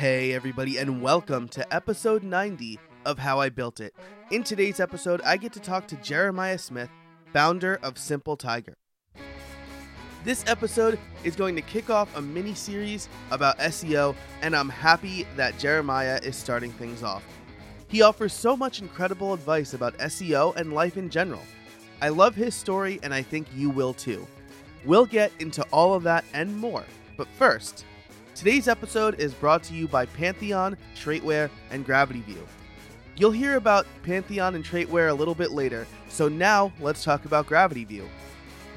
[0.00, 3.94] Hey, everybody, and welcome to episode 90 of How I Built It.
[4.30, 6.88] In today's episode, I get to talk to Jeremiah Smith,
[7.34, 8.78] founder of Simple Tiger.
[10.24, 15.26] This episode is going to kick off a mini series about SEO, and I'm happy
[15.36, 17.22] that Jeremiah is starting things off.
[17.88, 21.42] He offers so much incredible advice about SEO and life in general.
[22.00, 24.26] I love his story, and I think you will too.
[24.86, 26.84] We'll get into all of that and more,
[27.18, 27.84] but first,
[28.34, 32.46] Today's episode is brought to you by Pantheon, Traitware, and Gravity View.
[33.16, 37.46] You'll hear about Pantheon and Traitware a little bit later, so now let's talk about
[37.46, 38.08] Gravity View.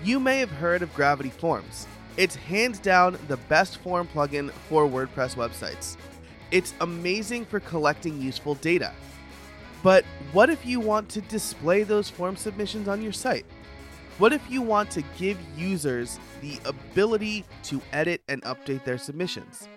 [0.04, 1.88] You may have heard of Gravity Forms.
[2.18, 5.98] It's hands down the best form plugin for WordPress websites.
[6.52, 8.92] It's amazing for collecting useful data.
[9.82, 13.46] But what if you want to display those form submissions on your site?
[14.20, 19.68] What if you want to give users the ability to edit and update their submissions?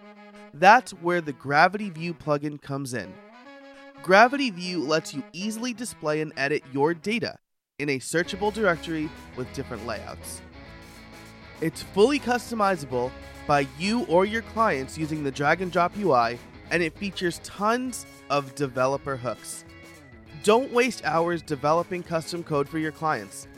[0.52, 3.14] That's where the Gravity View plugin comes in.
[4.02, 7.38] Gravity View lets you easily display and edit your data
[7.78, 10.42] in a searchable directory with different layouts.
[11.62, 13.10] It's fully customizable
[13.46, 16.38] by you or your clients using the drag and drop UI,
[16.70, 19.64] and it features tons of developer hooks.
[20.42, 23.48] Don't waste hours developing custom code for your clients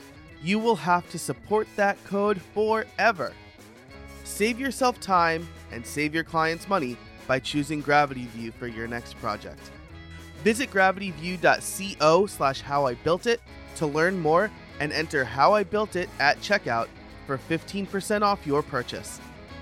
[0.41, 3.33] you will have to support that code forever.
[4.23, 9.19] Save yourself time and save your clients money by choosing Gravity View for your next
[9.19, 9.59] project.
[10.43, 13.41] Visit gravityview.co slash how I built it
[13.75, 16.87] to learn more and enter how I built it at checkout
[17.27, 19.19] for 15% off your purchase.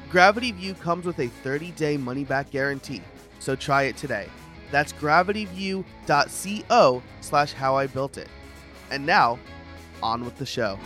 [0.10, 3.02] Gravity View comes with a 30-day money-back guarantee,
[3.40, 4.28] so try it today.
[4.72, 8.30] That's gravityview.co slash how I built it.
[8.92, 9.40] And now,
[10.02, 10.78] on with the show.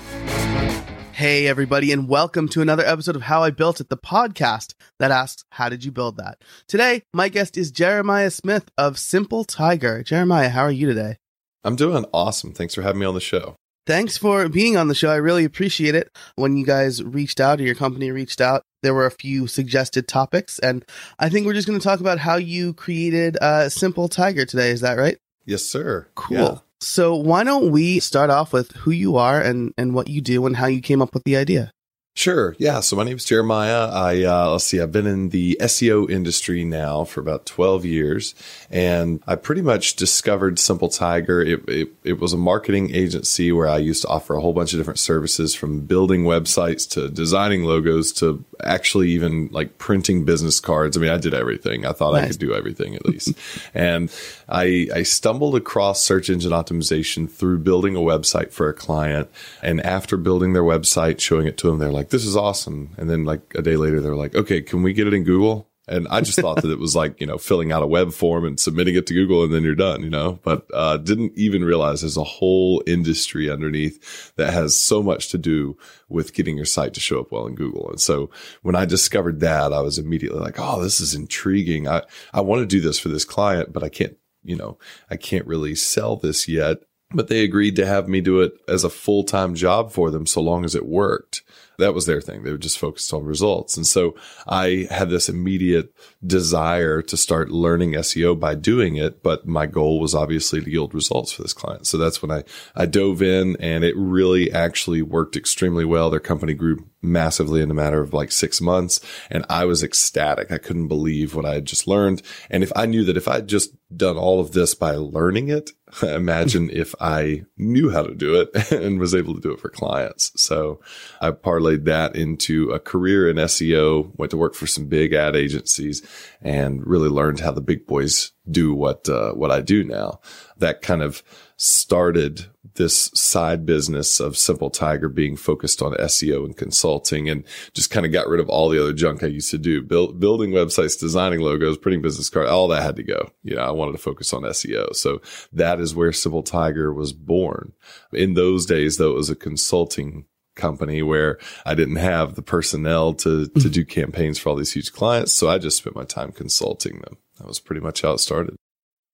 [1.13, 5.11] Hey, everybody, and welcome to another episode of How I Built It, the podcast that
[5.11, 6.41] asks, How did you build that?
[6.67, 10.01] Today, my guest is Jeremiah Smith of Simple Tiger.
[10.03, 11.17] Jeremiah, how are you today?
[11.63, 12.53] I'm doing awesome.
[12.53, 13.55] Thanks for having me on the show.
[13.85, 15.09] Thanks for being on the show.
[15.09, 16.09] I really appreciate it.
[16.35, 20.07] When you guys reached out or your company reached out, there were a few suggested
[20.07, 20.83] topics, and
[21.19, 24.71] I think we're just going to talk about how you created uh, Simple Tiger today.
[24.71, 25.17] Is that right?
[25.45, 26.07] Yes, sir.
[26.15, 26.37] Cool.
[26.37, 26.57] Yeah.
[26.81, 30.45] So why don't we start off with who you are and, and what you do
[30.47, 31.71] and how you came up with the idea?
[32.21, 32.55] Sure.
[32.59, 32.81] Yeah.
[32.81, 33.89] So my name is Jeremiah.
[33.91, 38.35] I, uh, let's see, I've been in the SEO industry now for about 12 years
[38.69, 41.41] and I pretty much discovered Simple Tiger.
[41.41, 44.71] It, it, it, was a marketing agency where I used to offer a whole bunch
[44.71, 50.59] of different services from building websites to designing logos to actually even like printing business
[50.59, 50.95] cards.
[50.95, 51.87] I mean, I did everything.
[51.87, 52.25] I thought nice.
[52.25, 53.33] I could do everything at least.
[53.73, 54.13] and
[54.47, 59.27] I, I stumbled across search engine optimization through building a website for a client.
[59.63, 62.93] And after building their website, showing it to them, they're like, this is awesome.
[62.97, 65.71] And then like a day later, they're like, okay, can we get it in Google?
[65.87, 68.45] And I just thought that it was like, you know, filling out a web form
[68.45, 71.65] and submitting it to Google and then you're done, you know, but, uh, didn't even
[71.65, 75.75] realize there's a whole industry underneath that has so much to do
[76.07, 77.89] with getting your site to show up well in Google.
[77.89, 78.29] And so
[78.61, 81.87] when I discovered that, I was immediately like, Oh, this is intriguing.
[81.87, 84.77] I, I want to do this for this client, but I can't, you know,
[85.09, 86.77] I can't really sell this yet.
[87.13, 90.25] But they agreed to have me do it as a full time job for them
[90.25, 91.41] so long as it worked
[91.81, 92.43] that was their thing.
[92.43, 93.75] They were just focused on results.
[93.75, 94.15] And so
[94.47, 95.93] I had this immediate
[96.25, 99.21] desire to start learning SEO by doing it.
[99.21, 101.87] But my goal was obviously to yield results for this client.
[101.87, 102.43] So that's when I,
[102.75, 106.09] I dove in and it really actually worked extremely well.
[106.09, 108.99] Their company grew massively in a matter of like six months.
[109.29, 110.51] And I was ecstatic.
[110.51, 112.21] I couldn't believe what I had just learned.
[112.49, 115.71] And if I knew that if I'd just done all of this by learning it,
[116.03, 119.69] imagine if I knew how to do it and was able to do it for
[119.69, 120.31] clients.
[120.35, 120.79] So
[121.19, 125.35] I parlayed that into a career in SEO, went to work for some big ad
[125.35, 126.05] agencies
[126.41, 130.19] and really learned how the big boys do what, uh, what I do now.
[130.57, 131.23] That kind of
[131.57, 137.43] started this side business of Simple Tiger being focused on SEO and consulting and
[137.73, 139.81] just kind of got rid of all the other junk I used to do.
[139.81, 143.31] Build, building websites, designing logos, printing business cards, all that had to go.
[143.43, 144.95] You know, I wanted to focus on SEO.
[144.95, 145.21] So
[145.53, 147.73] that is where Simple Tiger was born.
[148.13, 150.25] In those days, though, it was a consulting
[150.55, 153.69] company where I didn't have the personnel to, to mm-hmm.
[153.69, 155.33] do campaigns for all these huge clients.
[155.33, 157.17] So I just spent my time consulting them.
[157.37, 158.55] That was pretty much how it started.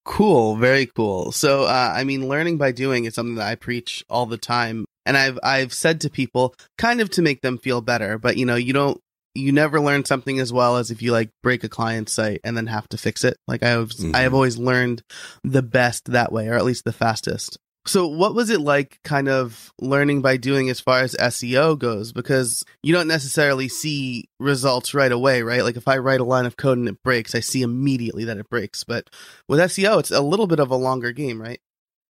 [0.08, 1.34] Cool, very cool.
[1.34, 4.86] So, uh, I mean, learning by doing is something that I preach all the time,
[5.06, 8.18] and I've I've said to people, kind of to make them feel better.
[8.18, 9.02] But you know, you don't,
[9.36, 12.56] you never learn something as well as if you like break a client site and
[12.56, 13.36] then have to fix it.
[13.50, 14.16] Like I have, mm-hmm.
[14.16, 14.36] I have mm-hmm.
[14.36, 15.04] always learned
[15.44, 17.58] the best that way, or at least the fastest.
[17.88, 22.12] So, what was it like kind of learning by doing as far as SEO goes?
[22.12, 25.64] Because you don't necessarily see results right away, right?
[25.64, 28.38] Like, if I write a line of code and it breaks, I see immediately that
[28.38, 28.84] it breaks.
[28.84, 29.10] But
[29.48, 31.62] with SEO, it's a little bit of a longer game, right?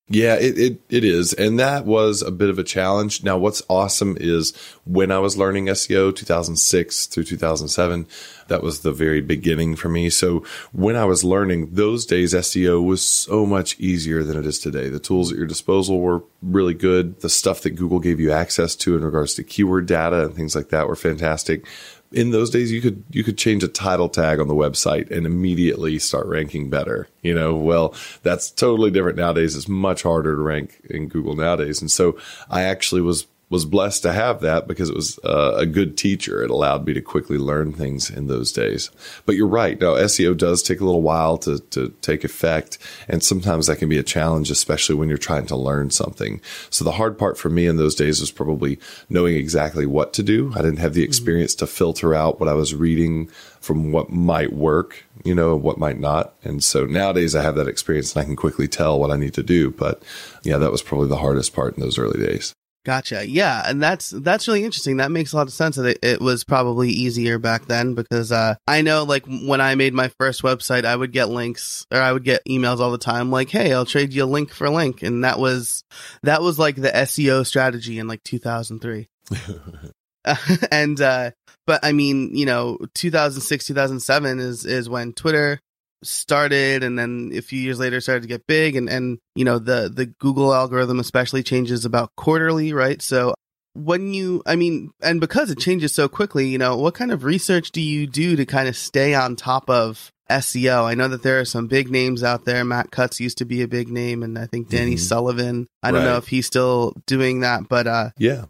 [0.10, 1.34] Yeah, it, it, it is.
[1.34, 3.26] And that was a bit of a challenge.
[3.26, 4.56] Now, what's awesome is
[4.86, 8.08] when I was learning SEO 2006 through 2007,
[8.48, 10.10] that was the very beginning for me.
[10.10, 14.60] So when I was learning those days, SEO was so much easier than it is
[14.60, 14.88] today.
[14.88, 17.20] The tools at your disposal were really good.
[17.20, 20.56] The stuff that Google gave you access to in regards to keyword data and things
[20.56, 21.66] like that were fantastic
[22.12, 25.26] in those days you could you could change a title tag on the website and
[25.26, 27.56] immediately start ranking better you know?
[27.56, 27.94] Well
[28.24, 29.56] that's totally different nowadays.
[29.56, 31.82] It's much harder to rank in google nowadays.
[31.82, 32.18] And so
[32.50, 36.44] i actually was was blessed to have that because it was uh, a good teacher.
[36.44, 38.92] It allowed me to quickly learn things in those days.
[39.26, 39.80] But you're right.
[39.80, 42.78] No, SEO does take a little while to, to take effect.
[43.08, 46.42] And sometimes that can be a challenge, especially when you're trying to learn something.
[46.70, 48.80] So the hard part for me in those days was probably
[49.10, 50.52] knowing exactly what to do.
[50.54, 51.10] I didn't have the mm-hmm.
[51.10, 53.30] experience to filter out what I was reading
[53.62, 56.34] from what might work, you know, what might not.
[56.44, 59.34] And so nowadays I have that experience and I can quickly tell what I need
[59.36, 59.72] to do.
[59.72, 60.04] But
[60.44, 62.54] yeah, that was probably the hardest part in those early days.
[62.88, 63.28] Gotcha.
[63.28, 64.96] Yeah, and that's that's really interesting.
[64.96, 65.76] That makes a lot of sense.
[65.76, 69.76] That it, it was probably easier back then because uh, I know, like when I
[69.76, 72.98] made my first website, I would get links or I would get emails all the
[72.98, 75.84] time, like, "Hey, I'll trade you a link for a link," and that was
[76.24, 79.10] that was like the SEO strategy in like 2003.
[80.72, 81.32] and uh,
[81.66, 85.60] but I mean, you know, 2006, 2007 is is when Twitter
[86.04, 89.60] started and then a few years later started to get big and and you know
[89.60, 93.34] the the Google algorithm especially changes about quarterly right so
[93.74, 97.24] when you i mean and because it changes so quickly you know what kind of
[97.24, 100.84] research do you do to kind of stay on top of SEO.
[100.84, 102.66] I know that there are some big names out there.
[102.66, 104.98] Matt Cutts used to be a big name, and I think Danny mm-hmm.
[104.98, 105.68] Sullivan.
[105.82, 108.46] I don't know if he's still doing that, but uh, yeah,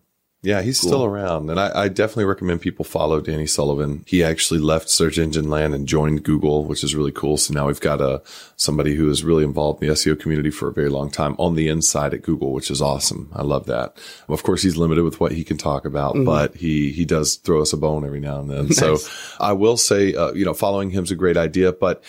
[0.48, 0.90] yeah, he's cool.
[0.90, 1.50] still around.
[1.50, 4.06] And I, I, definitely recommend people follow Danny Sullivan.
[4.08, 7.36] He actually left search engine land and joined Google, which is really cool.
[7.36, 8.22] So now we've got a,
[8.56, 11.56] somebody who is really involved in the SEO community for a very long time on
[11.56, 13.30] the inside at Google, which is awesome.
[13.36, 13.98] I love that.
[14.30, 16.24] Of course, he's limited with what he can talk about, mm-hmm.
[16.24, 18.68] but he, he does throw us a bone every now and then.
[18.78, 18.78] Nice.
[18.78, 18.98] So
[19.42, 22.04] I will say, uh, you know, following him is a great idea, but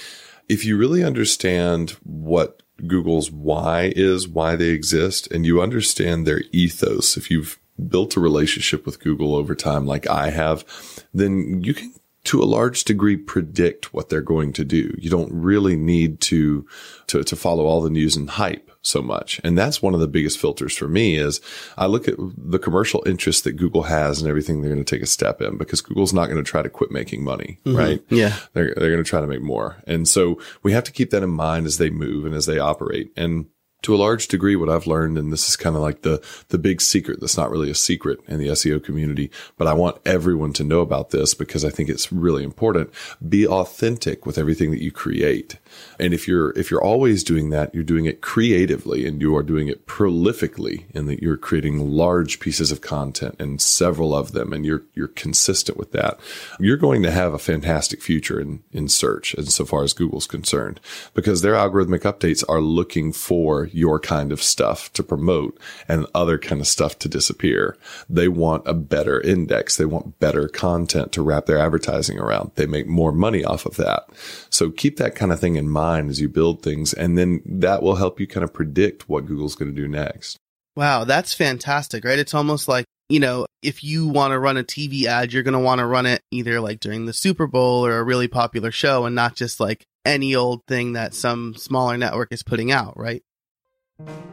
[0.48, 6.42] if you really understand what Google's why is, why they exist, and you understand their
[6.52, 10.64] ethos, if you've built a relationship with Google over time, like I have,
[11.12, 11.92] then you can
[12.24, 14.94] to a large degree predict what they're going to do.
[14.98, 16.66] You don't really need to,
[17.06, 19.40] to, to follow all the news and hype so much.
[19.44, 21.40] And that's one of the biggest filters for me is
[21.78, 25.02] I look at the commercial interest that Google has and everything they're going to take
[25.02, 27.76] a step in because Google's not going to try to quit making money, mm-hmm.
[27.78, 28.02] right?
[28.10, 28.36] Yeah.
[28.52, 29.82] They're, they're going to try to make more.
[29.86, 32.58] And so we have to keep that in mind as they move and as they
[32.58, 33.10] operate.
[33.16, 33.46] And
[33.82, 36.58] to a large degree, what I've learned, and this is kind of like the, the
[36.58, 40.52] big secret that's not really a secret in the SEO community, but I want everyone
[40.54, 42.90] to know about this because I think it's really important.
[43.26, 45.58] Be authentic with everything that you create.
[46.00, 49.42] And if you're, if you're always doing that, you're doing it creatively and you are
[49.44, 54.52] doing it prolifically in that you're creating large pieces of content and several of them
[54.52, 56.18] and you're, you're consistent with that.
[56.58, 59.34] You're going to have a fantastic future in, in search
[59.68, 60.80] far as Google's concerned
[61.14, 66.38] because their algorithmic updates are looking for your kind of stuff to promote and other
[66.38, 67.76] kind of stuff to disappear.
[68.08, 69.76] They want a better index.
[69.76, 72.52] They want better content to wrap their advertising around.
[72.54, 74.04] They make more money off of that.
[74.50, 76.92] So keep that kind of thing in mind as you build things.
[76.92, 80.36] And then that will help you kind of predict what Google's going to do next.
[80.76, 82.18] Wow, that's fantastic, right?
[82.18, 85.54] It's almost like, you know, if you want to run a TV ad, you're going
[85.54, 88.70] to want to run it either like during the Super Bowl or a really popular
[88.70, 92.96] show and not just like any old thing that some smaller network is putting out,
[92.96, 93.22] right?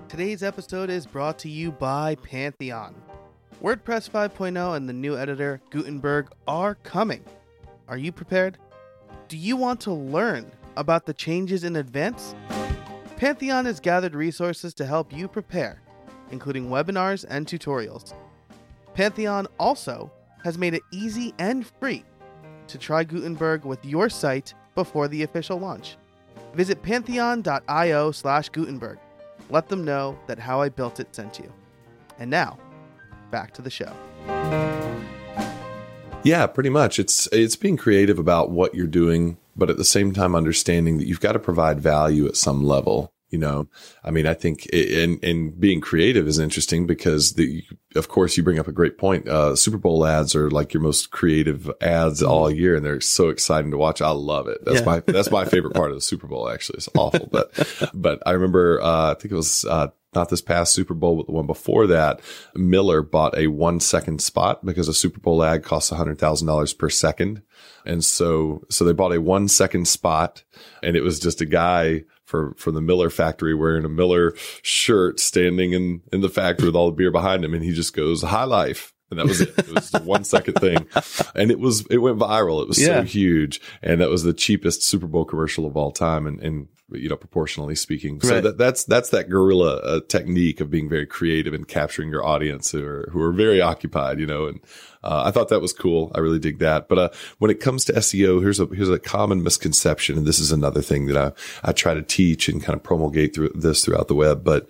[0.10, 2.94] Today's episode is brought to you by Pantheon.
[3.64, 7.26] WordPress 5.0 and the new editor Gutenberg are coming.
[7.88, 8.60] Are you prepared?
[9.28, 12.36] Do you want to learn about the changes in advance?
[13.18, 15.82] Pantheon has gathered resources to help you prepare,
[16.30, 18.14] including webinars and tutorials.
[18.94, 20.12] Pantheon also
[20.44, 22.06] has made it easy and free
[22.68, 25.98] to try Gutenberg with your site before the official launch.
[26.54, 29.00] Visit pantheon.io/gutenberg
[29.50, 31.52] let them know that How I Built It sent you.
[32.20, 32.58] And now,
[33.32, 33.94] back to the show.
[36.24, 36.98] Yeah, pretty much.
[36.98, 41.08] It's it's being creative about what you're doing, but at the same time understanding that
[41.08, 43.12] you've got to provide value at some level.
[43.36, 43.68] You know,
[44.02, 47.66] I mean, I think and and being creative is interesting because the
[47.98, 49.28] of course you bring up a great point.
[49.28, 53.28] Uh, Super Bowl ads are like your most creative ads all year, and they're so
[53.28, 54.02] exciting to watch.
[54.02, 54.64] I love it.
[54.64, 54.86] That's yeah.
[54.86, 56.48] my that's my favorite part of the Super Bowl.
[56.48, 57.52] Actually, it's awful, but
[57.94, 59.66] but I remember uh, I think it was.
[59.66, 62.22] Uh, not this past Super Bowl, but the one before that,
[62.56, 67.42] Miller bought a one second spot because a Super Bowl ad costs $100,000 per second.
[67.86, 70.46] And so, so they bought a one second spot
[70.82, 75.20] and it was just a guy for, for the Miller factory wearing a Miller shirt
[75.20, 77.54] standing in, in the factory with all the beer behind him.
[77.54, 78.94] And he just goes, high life.
[79.18, 79.50] And that was it.
[79.58, 80.88] It was a one second thing.
[81.36, 82.62] And it was, it went viral.
[82.62, 83.00] It was Yeah.
[83.02, 83.60] so huge.
[83.84, 86.26] And that was the cheapest Super Bowl commercial of all time.
[86.28, 88.22] And, and, you know, proportionally speaking.
[88.22, 92.24] So that, that's, that's that guerrilla uh, technique of being very creative and capturing your
[92.26, 94.60] audience who are, who are very occupied, you know, and,
[95.04, 96.12] uh, I thought that was cool.
[96.16, 96.88] I really dig that.
[96.88, 100.18] But, uh, when it comes to SEO, here's a, here's a common misconception.
[100.18, 103.34] And this is another thing that I, I try to teach and kind of promulgate
[103.36, 104.44] through this throughout the web.
[104.44, 104.68] But,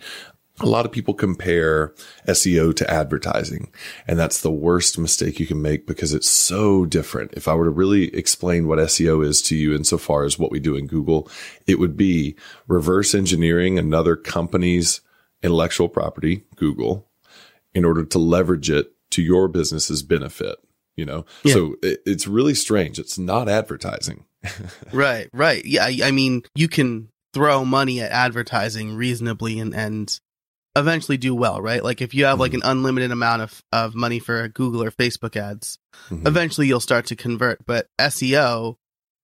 [0.62, 1.93] a lot of people compare
[2.27, 3.71] SEO to advertising,
[4.07, 7.33] and that's the worst mistake you can make because it's so different.
[7.33, 10.59] If I were to really explain what SEO is to you insofar as what we
[10.59, 11.29] do in Google,
[11.67, 12.35] it would be
[12.67, 15.01] reverse engineering another company's
[15.43, 17.07] intellectual property, Google,
[17.74, 20.55] in order to leverage it to your business's benefit.
[20.95, 21.53] You know, Yeah.
[21.53, 22.97] so it, it's really strange.
[23.00, 24.25] It's not advertising.
[24.93, 25.65] Right, right.
[25.65, 30.17] Yeah, I, I mean, you can throw money at advertising reasonably and and
[30.75, 31.84] eventually do well, right?
[31.84, 35.36] Like if you have like an unlimited amount of of money for Google or Facebook
[35.36, 35.77] ads,
[36.12, 36.27] Mhm.
[36.27, 37.65] eventually you'll start to convert.
[37.65, 38.75] But SEO,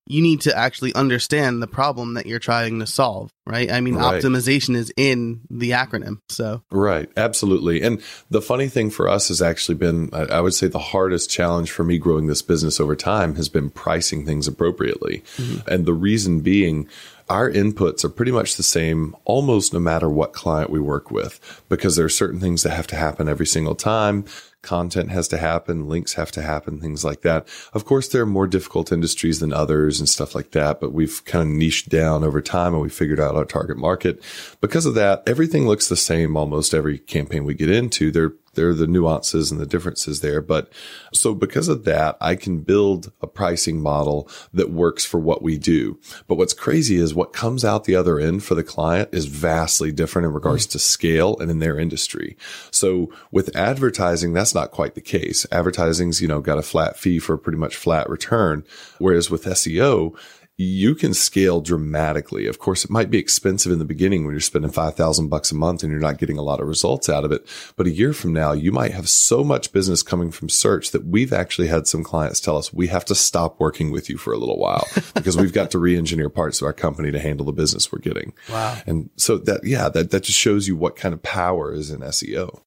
[0.07, 3.71] you need to actually understand the problem that you're trying to solve, right?
[3.71, 4.21] I mean, Right.
[4.21, 6.17] optimization is in the acronym.
[6.27, 7.07] So, Right.
[7.15, 7.81] Absolutely.
[7.81, 11.29] And the funny thing for us has actually been, I I would say the hardest
[11.29, 15.23] challenge for me growing this business over time has been pricing things appropriately.
[15.67, 16.87] And the reason being,
[17.31, 21.63] our inputs are pretty much the same almost no matter what client we work with
[21.69, 24.25] because there are certain things that have to happen every single time.
[24.61, 27.47] Content has to happen, links have to happen, things like that.
[27.73, 31.23] Of course, there are more difficult industries than others and stuff like that, but we've
[31.25, 34.21] kind of niched down over time and we figured out our target market.
[34.61, 38.11] Because of that, everything looks the same almost every campaign we get into.
[38.11, 40.41] There, there are the nuances and the differences there.
[40.41, 40.71] But
[41.13, 45.57] so because of that, I can build a pricing model that works for what we
[45.57, 45.99] do.
[46.27, 49.91] But what's crazy is what comes out the other end for the client is vastly
[49.91, 50.71] different in regards mm.
[50.71, 52.37] to scale and in their industry.
[52.71, 55.45] So with advertising, that's not quite the case.
[55.51, 58.63] Advertising's, you know, got a flat fee for a pretty much flat return.
[58.99, 60.15] Whereas with SEO,
[60.61, 62.45] you can scale dramatically.
[62.45, 65.55] Of course, it might be expensive in the beginning when you're spending 5,000 bucks a
[65.55, 67.47] month and you're not getting a lot of results out of it.
[67.75, 71.05] But a year from now, you might have so much business coming from search that
[71.05, 74.33] we've actually had some clients tell us we have to stop working with you for
[74.33, 77.51] a little while because we've got to re-engineer parts of our company to handle the
[77.51, 78.33] business we're getting.
[78.49, 78.77] wow.
[78.85, 82.01] And so that, yeah, that, that just shows you what kind of power is in
[82.01, 82.61] SEO.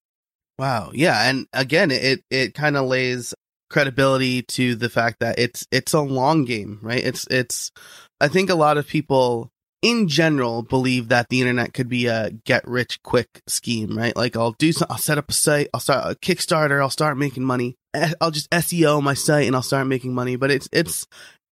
[0.58, 0.90] Wow.
[0.94, 3.34] Yeah, and again, it it kind of lays
[3.70, 7.02] credibility to the fact that it's it's a long game, right?
[7.04, 7.72] It's it's
[8.20, 9.50] I think a lot of people
[9.82, 14.16] in general believe that the internet could be a get rich quick scheme, right?
[14.16, 17.18] Like I'll do some, I'll set up a site, I'll start a Kickstarter, I'll start
[17.18, 17.76] making money.
[18.20, 21.06] I'll just SEO my site and I'll start making money, but it's it's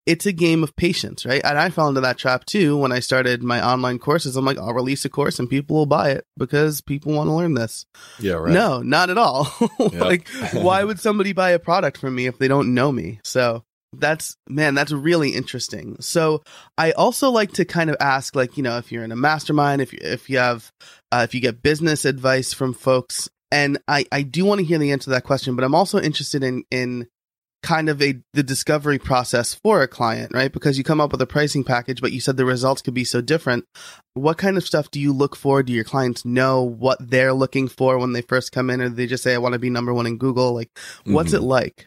[0.06, 1.40] it's a game of patience, right?
[1.44, 4.36] And I fell into that trap too when I started my online courses.
[4.36, 7.34] I'm like, I'll release a course and people will buy it because people want to
[7.34, 7.86] learn this.
[8.18, 8.52] Yeah, right.
[8.52, 9.48] No, not at all.
[9.78, 13.20] like, why would somebody buy a product from me if they don't know me?
[13.24, 15.96] So that's, man, that's really interesting.
[16.00, 16.42] So
[16.76, 19.82] I also like to kind of ask, like, you know, if you're in a mastermind,
[19.82, 20.70] if you, if you have,
[21.12, 24.78] uh, if you get business advice from folks, and I, I do want to hear
[24.78, 27.06] the answer to that question, but I'm also interested in, in,
[27.62, 30.52] kind of a the discovery process for a client, right?
[30.52, 33.04] Because you come up with a pricing package, but you said the results could be
[33.04, 33.64] so different.
[34.14, 35.62] What kind of stuff do you look for?
[35.62, 38.94] Do your clients know what they're looking for when they first come in, or do
[38.94, 40.54] they just say, "I want to be number one in Google"?
[40.54, 40.70] Like,
[41.04, 41.36] what's Mhm.
[41.36, 41.86] it like?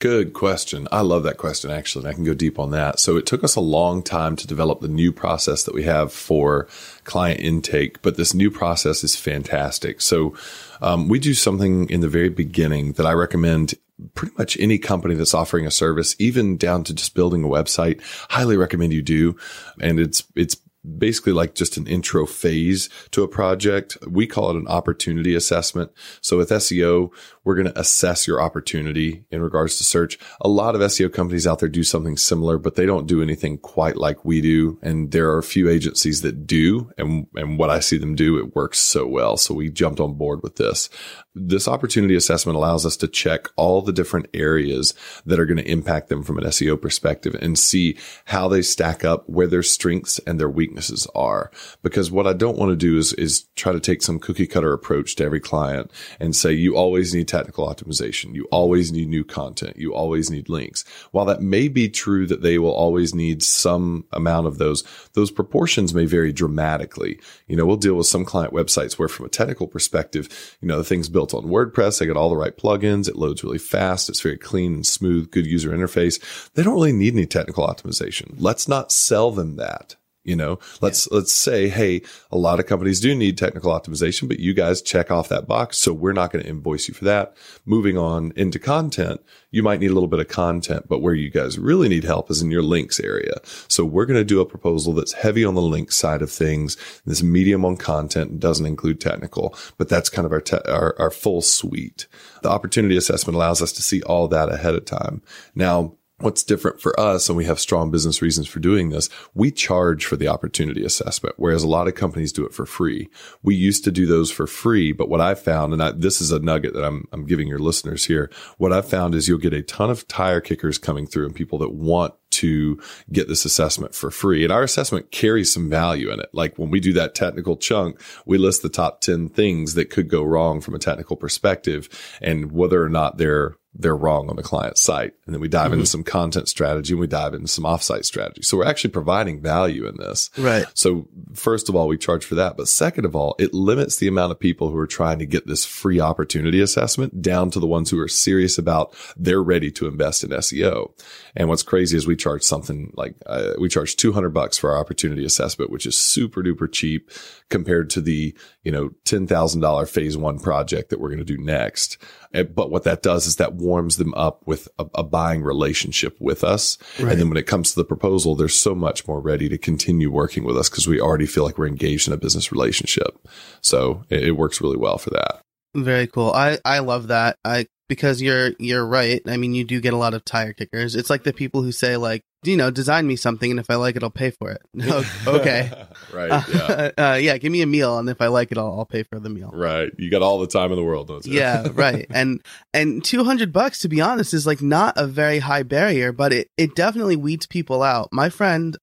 [0.00, 0.88] Good question.
[0.90, 2.98] I love that question actually, and I can go deep on that.
[2.98, 6.12] So it took us a long time to develop the new process that we have
[6.12, 6.66] for
[7.04, 10.00] client intake, but this new process is fantastic.
[10.00, 10.34] So
[10.80, 13.74] um, we do something in the very beginning that I recommend
[14.14, 18.00] pretty much any company that's offering a service, even down to just building a website,
[18.30, 19.36] highly recommend you do.
[19.80, 20.56] And it's it's
[20.98, 23.96] basically like just an intro phase to a project.
[24.06, 25.92] We call it an opportunity assessment.
[26.20, 27.10] So with SEO,
[27.44, 30.18] we're going to assess your opportunity in regards to search.
[30.40, 33.58] A lot of SEO companies out there do something similar, but they don't do anything
[33.58, 34.78] quite like we do.
[34.82, 36.90] And there are a few agencies that do.
[36.98, 39.36] And, and what I see them do, it works so well.
[39.36, 40.88] So we jumped on board with this.
[41.34, 44.92] This opportunity assessment allows us to check all the different areas
[45.24, 47.96] that are going to impact them from an SEO perspective and see
[48.26, 51.50] how they stack up, where their strengths and their weaknesses are.
[51.82, 54.72] Because what I don't want to do is, is try to take some cookie cutter
[54.72, 58.34] approach to every client and say, you always need technical optimization.
[58.34, 59.76] You always need new content.
[59.78, 60.84] You always need links.
[61.12, 64.84] While that may be true that they will always need some amount of those,
[65.14, 67.18] those proportions may vary dramatically.
[67.46, 70.28] You know, we'll deal with some client websites where from a technical perspective,
[70.60, 71.98] you know, the thing's built on WordPress.
[71.98, 73.08] They got all the right plugins.
[73.08, 74.08] It loads really fast.
[74.08, 76.50] It's very clean and smooth, good user interface.
[76.54, 78.34] They don't really need any technical optimization.
[78.38, 79.96] Let's not sell them that.
[80.24, 81.18] You know, let's, yeah.
[81.18, 85.10] let's say, Hey, a lot of companies do need technical optimization, but you guys check
[85.10, 85.78] off that box.
[85.78, 87.36] So we're not going to invoice you for that.
[87.64, 91.28] Moving on into content, you might need a little bit of content, but where you
[91.28, 93.34] guys really need help is in your links area.
[93.68, 96.76] So we're going to do a proposal that's heavy on the link side of things.
[97.04, 101.10] This medium on content doesn't include technical, but that's kind of our, te- our, our
[101.10, 102.06] full suite.
[102.42, 105.22] The opportunity assessment allows us to see all that ahead of time.
[105.54, 109.50] Now, what's different for us and we have strong business reasons for doing this we
[109.50, 113.08] charge for the opportunity assessment whereas a lot of companies do it for free
[113.42, 116.30] we used to do those for free but what i found and I, this is
[116.30, 119.52] a nugget that I'm, I'm giving your listeners here what i've found is you'll get
[119.52, 122.80] a ton of tire kickers coming through and people that want to
[123.12, 124.42] get this assessment for free.
[124.42, 126.30] And our assessment carries some value in it.
[126.32, 130.08] Like when we do that technical chunk, we list the top 10 things that could
[130.08, 131.88] go wrong from a technical perspective
[132.20, 135.14] and whether or not they're they're wrong on the client site.
[135.24, 135.74] And then we dive mm-hmm.
[135.74, 138.42] into some content strategy and we dive into some offsite strategy.
[138.42, 140.30] So we're actually providing value in this.
[140.36, 140.66] Right.
[140.74, 142.56] So first of all, we charge for that.
[142.56, 145.46] But second of all, it limits the amount of people who are trying to get
[145.46, 149.86] this free opportunity assessment down to the ones who are serious about they're ready to
[149.86, 150.92] invest in SEO.
[151.34, 154.78] And what's crazy is we charge something like, uh, we charge 200 bucks for our
[154.78, 157.10] opportunity assessment, which is super duper cheap
[157.48, 161.96] compared to the, you know, $10,000 phase one project that we're going to do next.
[162.34, 166.16] Eh, but what that does is that warms them up with a, a buying relationship
[166.20, 166.78] with us.
[166.98, 167.12] Right.
[167.12, 170.10] And then when it comes to the proposal, they're so much more ready to continue
[170.10, 173.18] working with us because we already feel like we're engaged in a business relationship.
[173.60, 175.42] So it, it works really well for that.
[175.74, 176.32] Very cool.
[176.32, 177.38] I, I love that.
[177.44, 179.20] I because you're you're right.
[179.26, 180.96] I mean, you do get a lot of tire kickers.
[180.96, 183.74] It's like the people who say like, you know, design me something, and if I
[183.74, 184.62] like it, I'll pay for it.
[185.26, 185.70] okay,
[186.14, 186.42] right?
[186.48, 187.36] Yeah, uh, yeah.
[187.36, 189.50] Give me a meal, and if I like it, I'll, I'll pay for the meal.
[189.52, 189.90] Right.
[189.98, 191.38] You got all the time in the world, don't you?
[191.38, 192.06] yeah, right.
[192.08, 192.40] And
[192.72, 196.32] and two hundred bucks, to be honest, is like not a very high barrier, but
[196.32, 198.08] it it definitely weeds people out.
[198.10, 198.74] My friend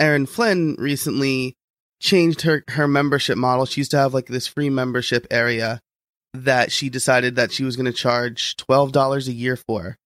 [0.00, 1.54] Erin Flynn recently
[2.00, 3.66] changed her her membership model.
[3.66, 5.80] She used to have like this free membership area
[6.34, 9.96] that she decided that she was going to charge $12 a year for.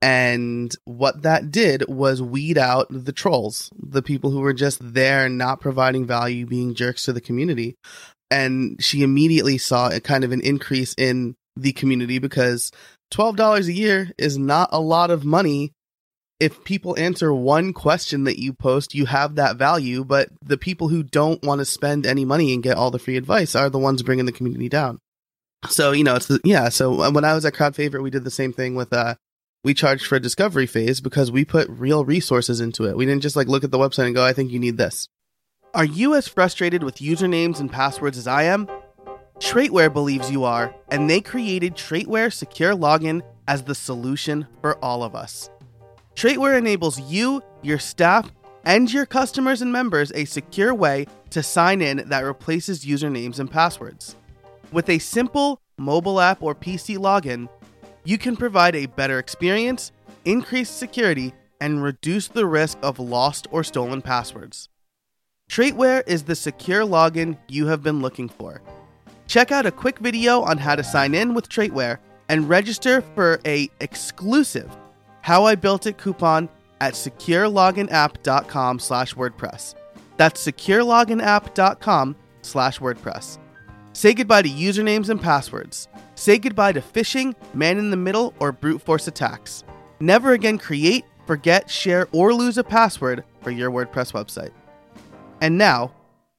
[0.00, 5.28] And what that did was weed out the trolls, the people who were just there
[5.28, 7.74] not providing value, being jerks to the community.
[8.30, 12.70] And she immediately saw a kind of an increase in the community because
[13.12, 15.72] $12 a year is not a lot of money.
[16.38, 20.04] If people answer one question that you post, you have that value.
[20.04, 23.16] But the people who don't want to spend any money and get all the free
[23.16, 25.00] advice are the ones bringing the community down.
[25.66, 26.68] So you know, it's the, yeah.
[26.68, 29.16] So uh, when I was at Crowd Favorite, we did the same thing with uh,
[29.64, 32.96] we charged for a discovery phase because we put real resources into it.
[32.96, 35.08] We didn't just like look at the website and go, "I think you need this."
[35.74, 38.68] Are you as frustrated with usernames and passwords as I am?
[39.38, 45.02] Traitware believes you are, and they created Traitware Secure Login as the solution for all
[45.02, 45.50] of us.
[46.16, 48.32] Traitware enables you, your staff,
[48.64, 53.50] and your customers and members a secure way to sign in that replaces usernames and
[53.50, 54.16] passwords.
[54.70, 57.48] With a simple mobile app or PC login,
[58.04, 59.92] you can provide a better experience,
[60.24, 64.68] increase security, and reduce the risk of lost or stolen passwords.
[65.50, 68.60] Traitware is the secure login you have been looking for.
[69.26, 73.40] Check out a quick video on how to sign in with Traitware and register for
[73.46, 74.70] a exclusive
[75.22, 76.48] How I Built It coupon
[76.80, 79.74] at secureloginapp.com slash WordPress.
[80.18, 83.38] That's secureloginapp.com slash WordPress.
[83.98, 85.88] Say goodbye to usernames and passwords.
[86.14, 89.64] Say goodbye to phishing, man in the middle, or brute force attacks.
[89.98, 94.52] Never again create, forget, share, or lose a password for your WordPress website.
[95.40, 95.90] And now,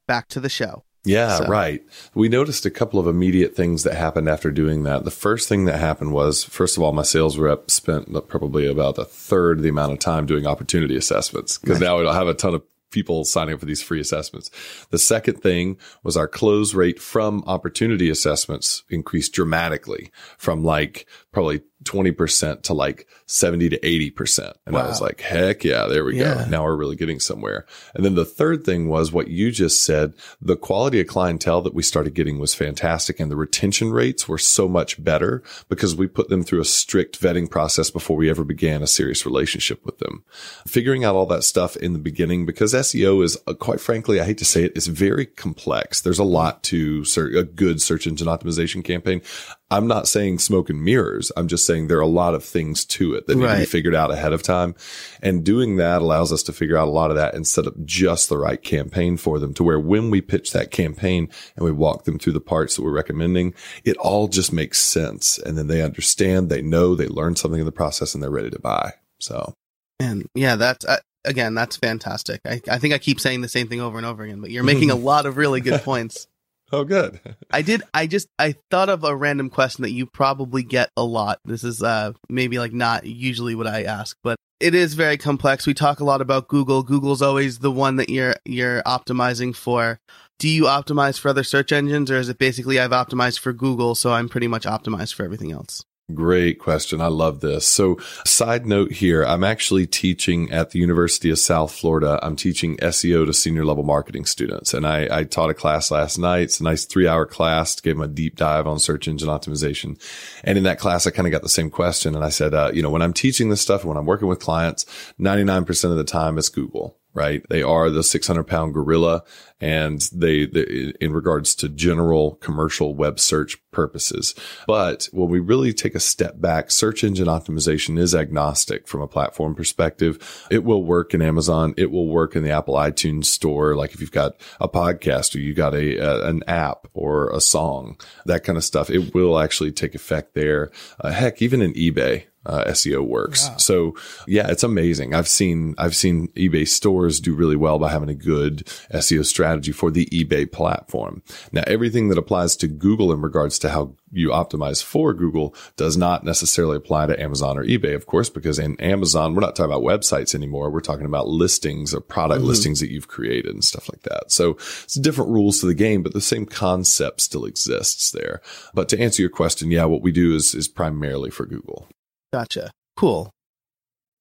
[0.06, 0.84] back to the show.
[1.04, 1.48] Yeah, so.
[1.48, 1.82] right.
[2.14, 5.04] We noticed a couple of immediate things that happened after doing that.
[5.04, 8.96] The first thing that happened was, first of all, my sales rep spent probably about
[8.96, 12.32] a third the amount of time doing opportunity assessments because now we don't have a
[12.32, 14.50] ton of people signing up for these free assessments.
[14.90, 21.62] The second thing was our close rate from opportunity assessments increased dramatically from like probably
[21.84, 24.52] 20% to like 70 to 80%.
[24.66, 24.82] And wow.
[24.82, 26.34] I was like, heck yeah, there we yeah.
[26.34, 26.44] go.
[26.46, 27.64] Now we're really getting somewhere.
[27.94, 30.14] And then the third thing was what you just said.
[30.42, 33.18] The quality of clientele that we started getting was fantastic.
[33.18, 37.20] And the retention rates were so much better because we put them through a strict
[37.20, 40.22] vetting process before we ever began a serious relationship with them.
[40.66, 44.24] Figuring out all that stuff in the beginning because SEO is uh, quite frankly, I
[44.24, 46.00] hate to say it, it's very complex.
[46.00, 49.22] There's a lot to a good search engine optimization campaign.
[49.70, 51.30] I'm not saying smoke and mirrors.
[51.36, 53.54] I'm just saying there are a lot of things to it that need right.
[53.54, 54.74] to be figured out ahead of time.
[55.22, 57.74] And doing that allows us to figure out a lot of that and set up
[57.84, 61.70] just the right campaign for them to where when we pitch that campaign and we
[61.70, 63.54] walk them through the parts that we're recommending,
[63.84, 65.38] it all just makes sense.
[65.38, 68.50] And then they understand, they know, they learn something in the process and they're ready
[68.50, 68.94] to buy.
[69.20, 69.54] So.
[70.00, 72.40] And yeah, that's, uh, again, that's fantastic.
[72.44, 74.64] I, I think I keep saying the same thing over and over again, but you're
[74.64, 76.26] making a lot of really good points.
[76.72, 77.20] Oh, good.
[77.50, 77.82] I did.
[77.92, 81.40] I just I thought of a random question that you probably get a lot.
[81.44, 85.66] This is uh maybe like not usually what I ask, but it is very complex.
[85.66, 86.82] We talk a lot about Google.
[86.82, 89.98] Google's always the one that you're you're optimizing for.
[90.38, 93.94] Do you optimize for other search engines, or is it basically I've optimized for Google,
[93.94, 95.84] so I'm pretty much optimized for everything else?
[96.14, 97.00] Great question.
[97.00, 97.66] I love this.
[97.66, 102.18] So side note here, I'm actually teaching at the University of South Florida.
[102.22, 104.74] I'm teaching SEO to senior level marketing students.
[104.74, 106.42] And I, I taught a class last night.
[106.42, 110.00] It's a nice three hour class, gave them a deep dive on search engine optimization.
[110.44, 112.14] And in that class, I kind of got the same question.
[112.14, 114.40] And I said, uh, you know, when I'm teaching this stuff, when I'm working with
[114.40, 114.84] clients,
[115.18, 117.44] 99% of the time it's Google right?
[117.48, 119.22] They are the 600 pound gorilla
[119.60, 124.34] and they, they, in regards to general commercial web search purposes.
[124.66, 129.08] But when we really take a step back, search engine optimization is agnostic from a
[129.08, 130.46] platform perspective.
[130.50, 131.74] It will work in Amazon.
[131.76, 133.76] It will work in the Apple iTunes store.
[133.76, 137.40] Like if you've got a podcast or you got a, a an app or a
[137.40, 140.70] song, that kind of stuff, it will actually take effect there.
[141.00, 143.48] Uh, heck, even in eBay, uh, SEO works.
[143.48, 143.56] Wow.
[143.56, 143.94] So
[144.26, 145.14] yeah, it's amazing.
[145.14, 149.72] I've seen, I've seen eBay stores do really well by having a good SEO strategy
[149.72, 151.22] for the eBay platform.
[151.52, 155.96] Now, everything that applies to Google in regards to how you optimize for Google does
[155.96, 159.72] not necessarily apply to Amazon or eBay, of course, because in Amazon, we're not talking
[159.72, 160.70] about websites anymore.
[160.70, 162.48] We're talking about listings or product mm-hmm.
[162.48, 164.32] listings that you've created and stuff like that.
[164.32, 168.40] So it's different rules to the game, but the same concept still exists there.
[168.74, 171.88] But to answer your question, yeah, what we do is, is primarily for Google.
[172.32, 172.70] Gotcha.
[172.96, 173.30] Cool.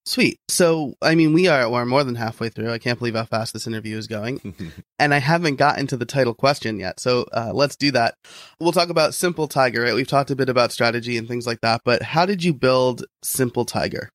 [0.06, 0.38] Sweet.
[0.48, 2.72] So, I mean, we are we're more than halfway through.
[2.72, 4.56] I can't believe how fast this interview is going,
[5.00, 7.00] and I haven't gotten to the title question yet.
[7.00, 8.16] So, uh, let's do that.
[8.60, 9.84] We'll talk about Simple Tiger.
[9.84, 9.94] Right?
[9.94, 13.06] We've talked a bit about strategy and things like that, but how did you build
[13.22, 14.10] Simple Tiger?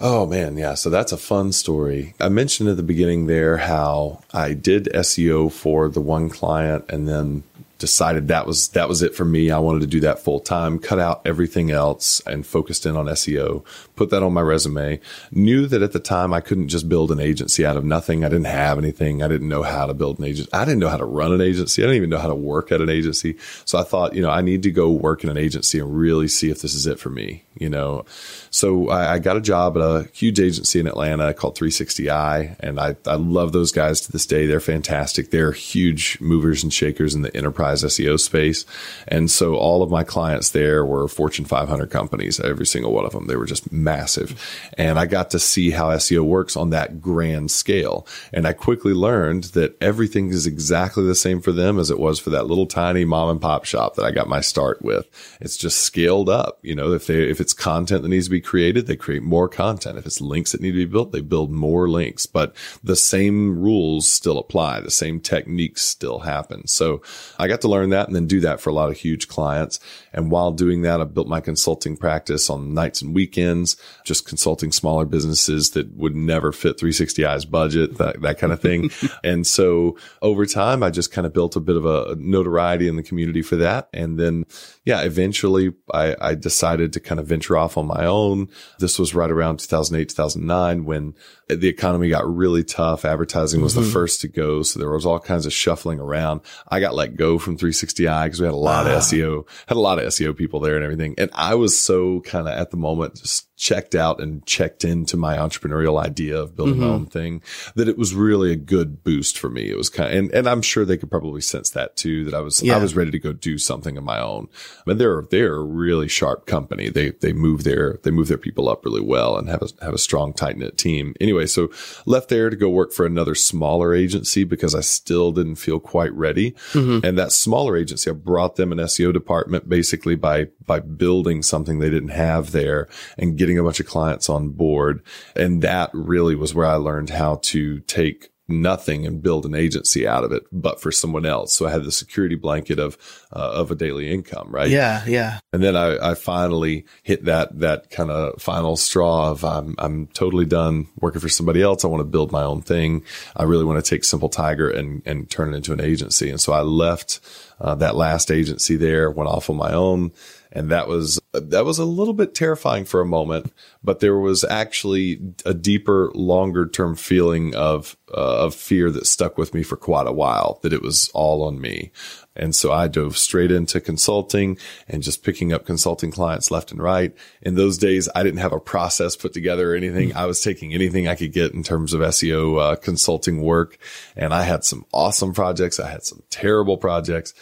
[0.00, 0.74] Oh man, yeah.
[0.74, 2.14] So that's a fun story.
[2.18, 7.06] I mentioned at the beginning there how I did SEO for the one client, and
[7.06, 7.42] then
[7.78, 9.50] decided that was that was it for me.
[9.50, 13.06] I wanted to do that full time, cut out everything else and focused in on
[13.06, 13.64] SEO,
[13.96, 15.00] put that on my resume.
[15.30, 18.24] Knew that at the time I couldn't just build an agency out of nothing.
[18.24, 19.22] I didn't have anything.
[19.22, 20.52] I didn't know how to build an agency.
[20.52, 21.82] I didn't know how to run an agency.
[21.82, 23.36] I didn't even know how to work at an agency.
[23.64, 26.28] So I thought, you know, I need to go work in an agency and really
[26.28, 28.04] see if this is it for me, you know.
[28.50, 32.80] So I, I got a job at a huge agency in Atlanta called 360i and
[32.80, 34.46] I, I love those guys to this day.
[34.46, 35.30] They're fantastic.
[35.30, 38.64] They're huge movers and shakers in the enterprise SEO space.
[39.06, 43.12] And so all of my clients there were Fortune 500 companies, every single one of
[43.12, 43.26] them.
[43.26, 44.40] They were just massive.
[44.76, 48.06] And I got to see how SEO works on that grand scale.
[48.32, 52.18] And I quickly learned that everything is exactly the same for them as it was
[52.18, 55.08] for that little tiny mom and pop shop that I got my start with.
[55.40, 56.58] It's just scaled up.
[56.62, 59.48] You know, if they, if it's content that needs to be created, they create more
[59.48, 59.98] content.
[59.98, 63.58] If it's links that need to be built, they build more links, but the same
[63.58, 64.80] rules still apply.
[64.80, 66.66] The same techniques still happen.
[66.66, 67.02] So
[67.38, 69.28] I got got to learn that and then do that for a lot of huge
[69.28, 69.80] clients.
[70.12, 74.70] And while doing that, I built my consulting practice on nights and weekends, just consulting
[74.72, 78.90] smaller businesses that would never fit 360i's budget, that, that kind of thing.
[79.24, 82.96] and so over time, I just kind of built a bit of a notoriety in
[82.96, 83.88] the community for that.
[83.92, 84.44] And then,
[84.84, 88.48] yeah, eventually I, I decided to kind of venture off on my own.
[88.80, 91.14] This was right around 2008, 2009 when
[91.48, 93.04] the economy got really tough.
[93.04, 93.84] Advertising was mm-hmm.
[93.84, 94.62] the first to go.
[94.62, 96.42] So there was all kinds of shuffling around.
[96.68, 99.80] I got let go from 360i because we had a lot of SEO, had a
[99.80, 101.14] lot of SEO people there and everything.
[101.18, 105.16] And I was so kind of at the moment just checked out and checked into
[105.16, 106.84] my entrepreneurial idea of building mm-hmm.
[106.84, 107.42] my own thing,
[107.74, 109.68] that it was really a good boost for me.
[109.68, 112.34] It was kind of, and, and I'm sure they could probably sense that too, that
[112.34, 112.76] I was, yeah.
[112.76, 114.48] I was ready to go do something of my own.
[114.86, 116.88] I mean, they're, they're a really sharp company.
[116.88, 119.94] They, they move their, they move their people up really well and have a, have
[119.94, 121.14] a strong tight knit team.
[121.20, 121.70] Anyway, so
[122.06, 126.12] left there to go work for another smaller agency because I still didn't feel quite
[126.12, 126.52] ready.
[126.72, 127.04] Mm-hmm.
[127.04, 131.78] And that smaller agency, I brought them an SEO department basically by, by building something
[131.78, 135.02] they didn't have there and getting a bunch of clients on board.
[135.36, 140.08] And that really was where I learned how to take nothing and build an agency
[140.08, 141.52] out of it, but for someone else.
[141.54, 142.96] So I had the security blanket of,
[143.30, 144.70] uh, of a daily income, right?
[144.70, 145.04] Yeah.
[145.06, 145.40] Yeah.
[145.52, 150.06] And then I, I finally hit that, that kind of final straw of I'm, I'm
[150.08, 151.84] totally done working for somebody else.
[151.84, 153.04] I want to build my own thing.
[153.36, 156.30] I really want to take Simple Tiger and, and turn it into an agency.
[156.30, 157.20] And so I left,
[157.60, 160.12] uh, that last agency there, went off on my own
[160.52, 164.44] and that was that was a little bit terrifying for a moment but there was
[164.44, 169.76] actually a deeper longer term feeling of uh, of fear that stuck with me for
[169.76, 171.90] quite a while that it was all on me
[172.38, 174.56] and so I dove straight into consulting
[174.86, 177.12] and just picking up consulting clients left and right.
[177.42, 180.14] In those days, I didn't have a process put together or anything.
[180.14, 183.78] I was taking anything I could get in terms of SEO uh, consulting work.
[184.16, 185.80] And I had some awesome projects.
[185.80, 187.34] I had some terrible projects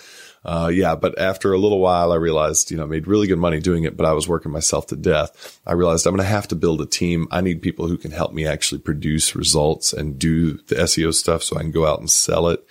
[0.46, 3.38] uh, yeah, but after a little while, I realized, you know, I made really good
[3.38, 5.60] money doing it, but I was working myself to death.
[5.66, 7.26] I realized I'm going to have to build a team.
[7.32, 11.42] I need people who can help me actually produce results and do the SEO stuff
[11.42, 12.64] so I can go out and sell it.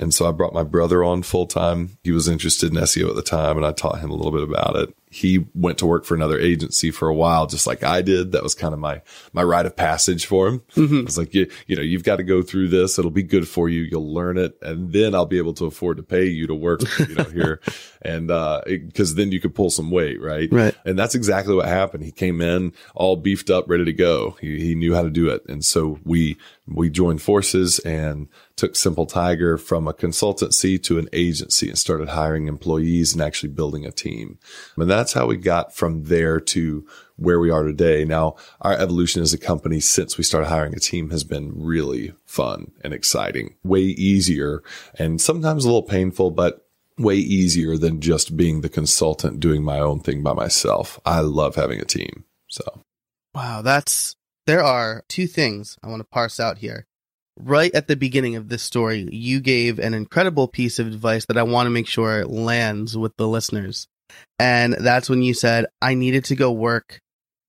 [0.00, 1.98] And so I brought my brother on full time.
[2.02, 4.42] He was interested in SEO at the time and I taught him a little bit
[4.42, 8.00] about it he went to work for another agency for a while, just like I
[8.00, 8.30] did.
[8.30, 10.60] That was kind of my, my rite of passage for him.
[10.76, 11.00] Mm-hmm.
[11.00, 12.96] It's like, you, you know, you've got to go through this.
[12.96, 13.82] It'll be good for you.
[13.82, 14.56] You'll learn it.
[14.62, 17.60] And then I'll be able to afford to pay you to work, you know, here.
[18.02, 18.62] And, uh,
[18.94, 20.20] cause then you could pull some weight.
[20.20, 20.48] Right.
[20.50, 20.74] Right.
[20.84, 22.04] And that's exactly what happened.
[22.04, 24.36] He came in all beefed up, ready to go.
[24.40, 25.42] He, he knew how to do it.
[25.48, 26.36] And so we,
[26.66, 32.10] we joined forces and took Simple Tiger from a consultancy to an agency and started
[32.10, 34.38] hiring employees and actually building a team.
[34.76, 36.86] And that's how we got from there to
[37.16, 38.04] where we are today.
[38.04, 42.14] Now, our evolution as a company since we started hiring a team has been really
[42.24, 44.62] fun and exciting, way easier
[44.98, 46.66] and sometimes a little painful, but
[47.00, 51.00] way easier than just being the consultant doing my own thing by myself.
[51.04, 52.24] I love having a team.
[52.48, 52.82] So,
[53.34, 56.86] wow, that's there are two things I want to parse out here
[57.44, 61.38] right at the beginning of this story, you gave an incredible piece of advice that
[61.38, 63.86] I want to make sure lands with the listeners.
[64.38, 67.00] And that's when you said, I needed to go work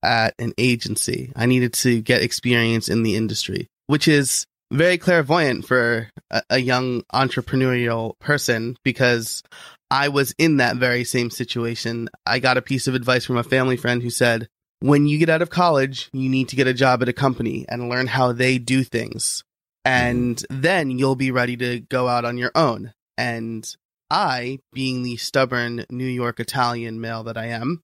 [0.04, 1.32] at an agency.
[1.36, 6.58] I needed to get experience in the industry, which is very clairvoyant for a, a
[6.60, 9.44] young entrepreneurial person because
[9.90, 12.10] I was in that very same situation.
[12.26, 14.48] I got a piece of advice from a family friend who said,
[14.80, 17.66] when you get out of college, you need to get a job at a company
[17.70, 19.44] and learn how they do things
[19.84, 22.94] and then you'll be ready to go out on your own.
[23.18, 23.68] And
[24.10, 27.82] I, being the stubborn New York Italian male that I am,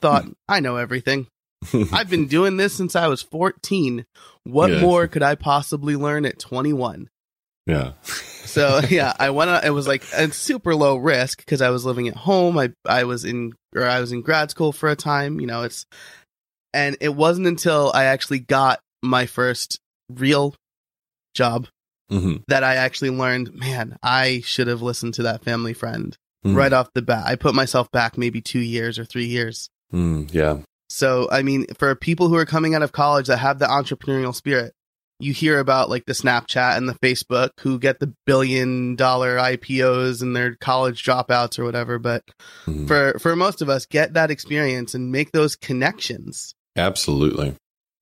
[0.00, 0.32] thought, hmm.
[0.48, 1.26] I know everything.
[1.92, 4.06] I've been doing this since I was 14.
[4.44, 4.80] What yeah.
[4.80, 7.08] more could I possibly learn at 21?
[7.66, 7.92] Yeah.
[8.02, 9.64] so yeah, I went.
[9.64, 12.58] It was like a super low risk because I was living at home.
[12.58, 15.40] I I was in or I was in grad school for a time.
[15.40, 15.86] You know, it's
[16.72, 19.78] and it wasn't until I actually got my first
[20.10, 20.54] real
[21.34, 21.68] job
[22.10, 22.36] mm-hmm.
[22.48, 26.54] that I actually learned, man, I should have listened to that family friend mm.
[26.54, 27.26] right off the bat.
[27.26, 29.70] I put myself back maybe two years or three years.
[29.92, 30.58] Mm, yeah.
[30.90, 34.34] So, I mean, for people who are coming out of college that have the entrepreneurial
[34.34, 34.74] spirit,
[35.20, 40.20] you hear about like the Snapchat and the Facebook who get the billion dollar IPOs
[40.20, 41.98] and their college dropouts or whatever.
[41.98, 42.24] But
[42.66, 42.86] mm-hmm.
[42.86, 46.54] for, for most of us, get that experience and make those connections.
[46.76, 47.54] Absolutely.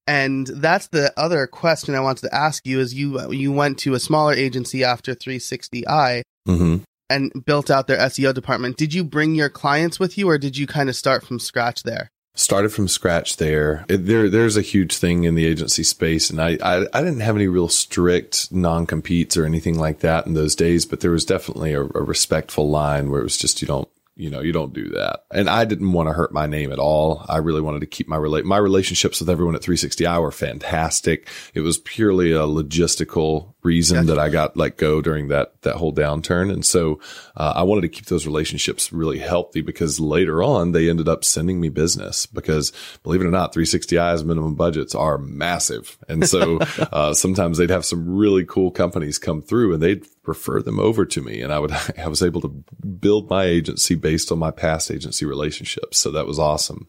[0.07, 3.93] And that's the other question I wanted to ask you is you you went to
[3.93, 6.77] a smaller agency after 360i mm-hmm.
[7.11, 8.79] and built out their SEO department.
[8.79, 11.83] Did you bring your clients with you or did you kind of start from scratch
[11.83, 12.09] there?
[12.39, 13.85] Started from scratch there.
[13.89, 17.19] It, there there's a huge thing in the agency space and I, I, I didn't
[17.19, 21.25] have any real strict non-competes or anything like that in those days, but there was
[21.25, 24.75] definitely a, a respectful line where it was just you don't you know, you don't
[24.75, 25.25] do that.
[25.31, 27.25] And I didn't want to hurt my name at all.
[27.29, 31.29] I really wanted to keep my relate, my relationships with everyone at 360i were fantastic.
[31.55, 34.07] It was purely a logistical reason gotcha.
[34.07, 36.51] that I got let go during that that whole downturn.
[36.51, 36.99] And so
[37.37, 41.25] uh, I wanted to keep those relationships really healthy because later on they ended up
[41.25, 45.99] sending me business because believe it or not, 360i's minimum budgets are massive.
[46.09, 46.59] And so
[46.93, 51.05] uh, sometimes they'd have some really cool companies come through and they'd refer them over
[51.05, 51.43] to me.
[51.43, 55.27] And I would, I was able to build my agency based on my past agency
[55.27, 55.99] relationships.
[55.99, 56.89] So that was awesome.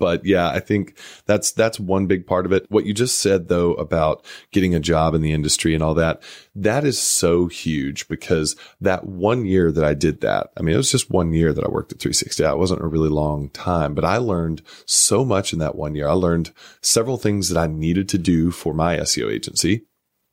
[0.00, 2.64] But yeah, I think that's, that's one big part of it.
[2.70, 6.22] What you just said though about getting a job in the industry and all that,
[6.54, 10.78] that is so huge because that one year that I did that, I mean, it
[10.78, 12.42] was just one year that I worked at 360.
[12.42, 16.08] It wasn't a really long time, but I learned so much in that one year.
[16.08, 19.84] I learned several things that I needed to do for my SEO agency.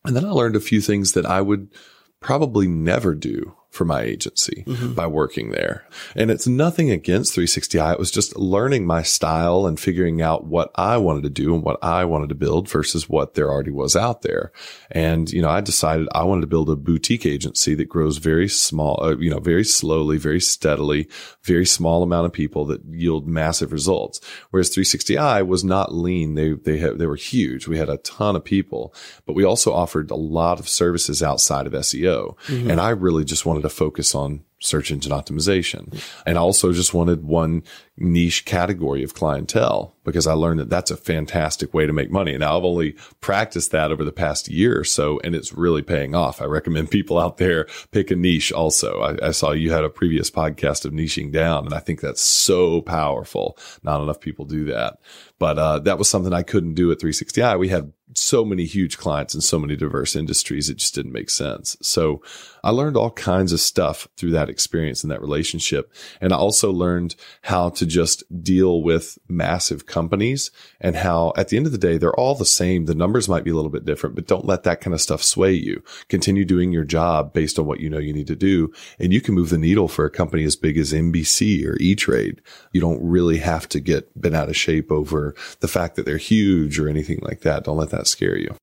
[0.05, 1.73] And then I learned a few things that I would
[2.21, 4.93] probably never do for my agency mm-hmm.
[4.93, 5.85] by working there.
[6.15, 7.93] And it's nothing against 360i.
[7.93, 11.63] It was just learning my style and figuring out what I wanted to do and
[11.63, 14.51] what I wanted to build versus what there already was out there.
[14.91, 18.49] And, you know, I decided I wanted to build a boutique agency that grows very
[18.49, 21.07] small, uh, you know, very slowly, very steadily,
[21.43, 24.19] very small amount of people that yield massive results.
[24.49, 26.35] Whereas 360i was not lean.
[26.35, 27.67] They, they had, they were huge.
[27.67, 28.93] We had a ton of people,
[29.25, 32.37] but we also offered a lot of services outside of SEO.
[32.47, 32.71] Mm-hmm.
[32.71, 36.01] And I really just wanted to focus on search engine optimization.
[36.25, 37.63] And I also just wanted one
[37.95, 42.35] niche category of clientele because I learned that that's a fantastic way to make money.
[42.37, 46.15] Now I've only practiced that over the past year or so and it's really paying
[46.15, 46.41] off.
[46.41, 49.01] I recommend people out there pick a niche also.
[49.01, 52.21] I, I saw you had a previous podcast of niching down and I think that's
[52.21, 53.57] so powerful.
[53.83, 54.97] Not enough people do that.
[55.37, 57.59] But uh, that was something I couldn't do at 360i.
[57.59, 60.69] We had so many huge clients in so many diverse industries.
[60.69, 61.77] It just didn't make sense.
[61.81, 62.21] So
[62.63, 65.93] I learned all kinds of stuff through that experience and that relationship.
[66.19, 70.51] And I also learned how to just deal with massive companies
[70.81, 72.85] and how at the end of the day, they're all the same.
[72.85, 75.23] The numbers might be a little bit different, but don't let that kind of stuff
[75.23, 75.83] sway you.
[76.09, 78.73] Continue doing your job based on what you know you need to do.
[78.99, 82.41] And you can move the needle for a company as big as NBC or E-Trade.
[82.71, 86.17] You don't really have to get bent out of shape over the fact that they're
[86.17, 87.63] huge or anything like that.
[87.63, 88.55] Don't let that scare you.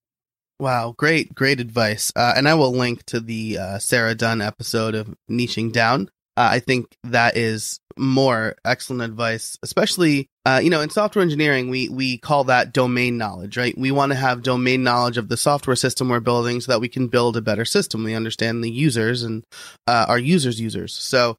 [0.61, 2.13] Wow, great, great advice.
[2.15, 6.11] Uh, and I will link to the uh, Sarah Dunn episode of Niching Down.
[6.37, 11.71] Uh, I think that is more excellent advice, especially, uh, you know, in software engineering,
[11.71, 13.77] we, we call that domain knowledge, right?
[13.79, 16.89] We want to have domain knowledge of the software system we're building so that we
[16.89, 18.03] can build a better system.
[18.03, 19.45] We understand the users and
[19.87, 20.93] uh, our users' users.
[20.93, 21.37] So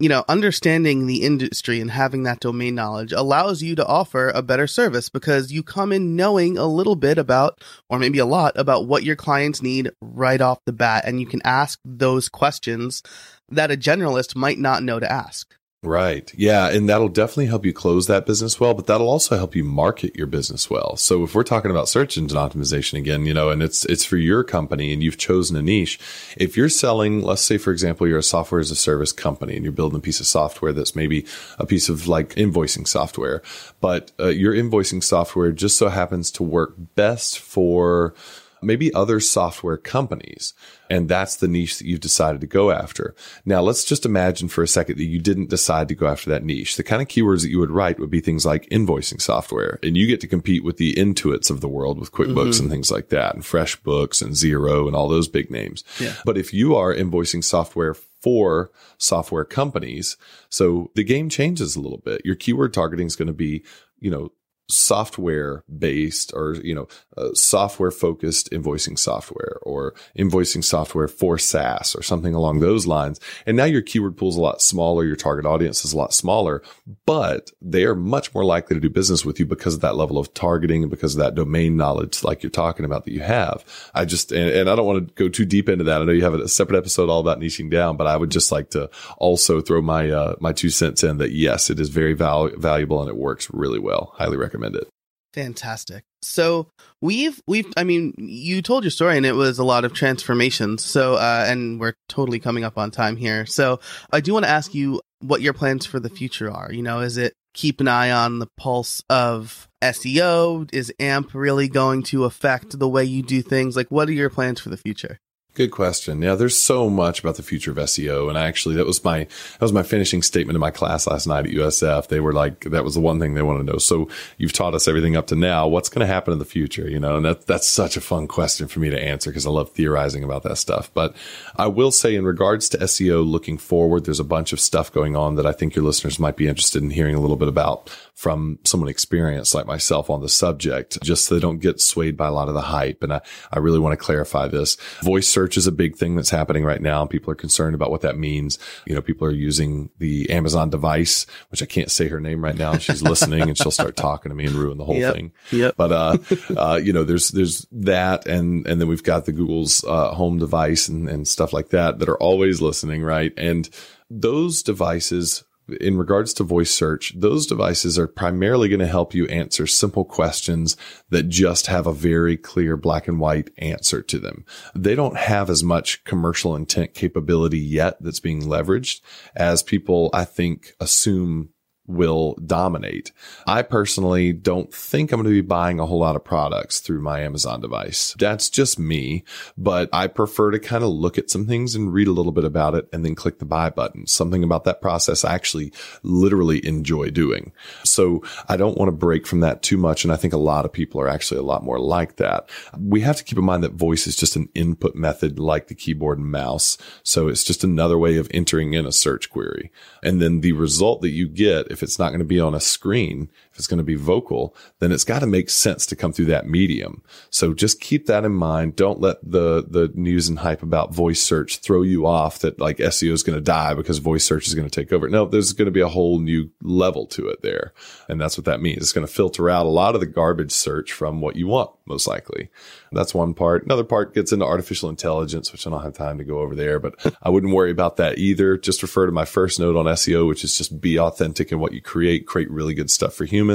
[0.00, 4.42] you know, understanding the industry and having that domain knowledge allows you to offer a
[4.42, 8.56] better service because you come in knowing a little bit about, or maybe a lot
[8.56, 11.04] about what your clients need right off the bat.
[11.04, 13.02] And you can ask those questions
[13.48, 15.57] that a generalist might not know to ask.
[15.84, 16.32] Right.
[16.36, 16.70] Yeah.
[16.70, 20.16] And that'll definitely help you close that business well, but that'll also help you market
[20.16, 20.96] your business well.
[20.96, 24.16] So if we're talking about search engine optimization again, you know, and it's, it's for
[24.16, 26.00] your company and you've chosen a niche.
[26.36, 29.62] If you're selling, let's say, for example, you're a software as a service company and
[29.62, 31.24] you're building a piece of software that's maybe
[31.60, 33.40] a piece of like invoicing software,
[33.80, 38.14] but uh, your invoicing software just so happens to work best for
[38.62, 40.54] maybe other software companies.
[40.90, 43.14] And that's the niche that you've decided to go after.
[43.44, 46.44] Now let's just imagine for a second that you didn't decide to go after that
[46.44, 46.76] niche.
[46.76, 49.96] The kind of keywords that you would write would be things like invoicing software and
[49.96, 52.64] you get to compete with the Intuits of the world with QuickBooks mm-hmm.
[52.64, 55.84] and things like that and FreshBooks and Xero and all those big names.
[56.00, 56.14] Yeah.
[56.24, 60.16] But if you are invoicing software for software companies.
[60.48, 62.22] So the game changes a little bit.
[62.24, 63.64] Your keyword targeting is going to be,
[64.00, 64.32] you know,
[64.70, 71.96] software based or you know uh, software focused invoicing software or invoicing software for SaaS
[71.96, 73.18] or something along those lines.
[73.46, 76.12] And now your keyword pool is a lot smaller your target audience is a lot
[76.12, 76.62] smaller
[77.06, 80.18] but they are much more likely to do business with you because of that level
[80.18, 83.64] of targeting and because of that domain knowledge like you're talking about that you have.
[83.94, 86.02] I just and, and I don't want to go too deep into that.
[86.02, 88.52] I know you have a separate episode all about niching down but I would just
[88.52, 92.12] like to also throw my uh, my two cents in that yes it is very
[92.12, 94.12] val- valuable and it works really well.
[94.18, 94.88] Highly recommend recommend it.
[95.34, 96.04] Fantastic.
[96.22, 96.68] So
[97.00, 100.84] we've we've I mean you told your story and it was a lot of transformations.
[100.84, 103.46] So uh and we're totally coming up on time here.
[103.46, 103.78] So
[104.10, 106.72] I do want to ask you what your plans for the future are.
[106.72, 110.68] You know, is it keep an eye on the pulse of SEO?
[110.72, 113.76] Is AMP really going to affect the way you do things?
[113.76, 115.18] Like what are your plans for the future?
[115.58, 116.22] Good question.
[116.22, 119.60] Yeah, there's so much about the future of SEO, and actually, that was my that
[119.60, 122.06] was my finishing statement in my class last night at USF.
[122.06, 123.78] They were like, that was the one thing they want to know.
[123.78, 125.66] So you've taught us everything up to now.
[125.66, 126.88] What's going to happen in the future?
[126.88, 129.50] You know, and that that's such a fun question for me to answer because I
[129.50, 130.94] love theorizing about that stuff.
[130.94, 131.16] But
[131.56, 135.16] I will say, in regards to SEO looking forward, there's a bunch of stuff going
[135.16, 137.90] on that I think your listeners might be interested in hearing a little bit about
[138.14, 142.28] from someone experienced like myself on the subject, just so they don't get swayed by
[142.28, 143.02] a lot of the hype.
[143.02, 143.20] And I,
[143.52, 144.76] I really want to clarify this.
[145.02, 147.06] Voice search is a big thing that's happening right now.
[147.06, 148.58] People are concerned about what that means.
[148.86, 152.56] You know, people are using the Amazon device, which I can't say her name right
[152.56, 152.76] now.
[152.78, 155.14] She's listening and she'll start talking to me and ruin the whole Yep.
[155.14, 155.32] thing.
[155.52, 155.74] Yep.
[155.76, 156.18] But, uh,
[156.56, 158.26] uh, you know, there's, there's that.
[158.26, 162.00] And, and then we've got the Google's, uh, home device and, and stuff like that
[162.00, 163.02] that are always listening.
[163.02, 163.32] Right.
[163.36, 163.68] And
[164.10, 165.44] those devices
[165.80, 170.04] in regards to voice search, those devices are primarily going to help you answer simple
[170.04, 170.76] questions
[171.10, 174.44] that just have a very clear black and white answer to them.
[174.74, 179.00] They don't have as much commercial intent capability yet that's being leveraged
[179.36, 181.50] as people, I think, assume
[181.88, 183.12] will dominate.
[183.46, 187.00] I personally don't think I'm going to be buying a whole lot of products through
[187.00, 188.14] my Amazon device.
[188.18, 189.24] That's just me,
[189.56, 192.44] but I prefer to kind of look at some things and read a little bit
[192.44, 194.06] about it and then click the buy button.
[194.06, 195.72] Something about that process I actually
[196.02, 197.52] literally enjoy doing.
[197.84, 200.04] So I don't want to break from that too much.
[200.04, 202.48] And I think a lot of people are actually a lot more like that.
[202.78, 205.74] We have to keep in mind that voice is just an input method like the
[205.74, 206.76] keyboard and mouse.
[207.02, 209.72] So it's just another way of entering in a search query.
[210.02, 212.60] And then the result that you get, if it's not going to be on a
[212.60, 216.26] screen, it's going to be vocal, then it's got to make sense to come through
[216.26, 217.02] that medium.
[217.30, 218.76] So just keep that in mind.
[218.76, 222.78] Don't let the, the news and hype about voice search throw you off that like
[222.78, 225.08] SEO is going to die because voice search is going to take over.
[225.08, 227.72] No, there's going to be a whole new level to it there.
[228.08, 228.78] And that's what that means.
[228.78, 231.70] It's going to filter out a lot of the garbage search from what you want,
[231.86, 232.50] most likely.
[232.92, 233.64] That's one part.
[233.64, 236.78] Another part gets into artificial intelligence, which I don't have time to go over there,
[236.78, 238.56] but I wouldn't worry about that either.
[238.56, 241.72] Just refer to my first note on SEO, which is just be authentic in what
[241.72, 243.47] you create, create really good stuff for humans.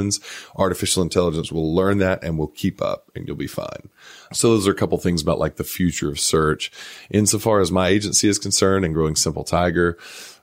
[0.55, 3.89] Artificial intelligence will learn that and will keep up and you'll be fine.
[4.33, 6.71] So those are a couple things about like the future of search.
[7.09, 9.97] Insofar as my agency is concerned and growing Simple Tiger,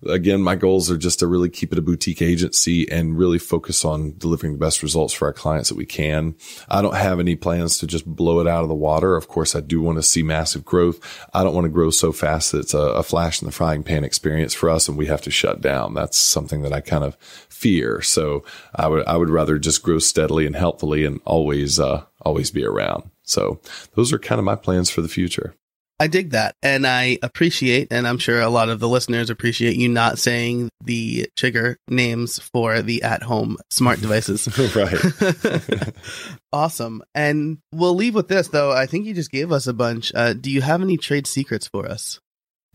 [0.06, 3.84] again, my goals are just to really keep it a boutique agency and really focus
[3.84, 6.34] on delivering the best results for our clients that we can.
[6.68, 9.16] I don't have any plans to just blow it out of the water.
[9.16, 11.28] Of course, I do want to see massive growth.
[11.34, 13.82] I don't want to grow so fast that it's a, a flash in the frying
[13.82, 15.94] pan experience for us and we have to shut down.
[15.94, 17.16] That's something that I kind of
[17.48, 18.00] fear.
[18.02, 22.50] So I would, I would rather just grow steadily and helpfully and always, uh, always
[22.50, 23.10] be around.
[23.30, 23.60] So
[23.94, 25.54] those are kind of my plans for the future.
[26.00, 26.56] I dig that.
[26.62, 30.70] And I appreciate, and I'm sure a lot of the listeners appreciate you not saying
[30.82, 34.48] the trigger names for the at home smart devices.
[34.74, 35.94] right.
[36.54, 37.02] awesome.
[37.14, 38.72] And we'll leave with this, though.
[38.72, 40.10] I think you just gave us a bunch.
[40.14, 42.18] Uh, do you have any trade secrets for us?